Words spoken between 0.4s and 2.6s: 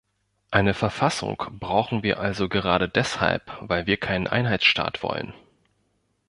Eine Verfassung brauchen wir also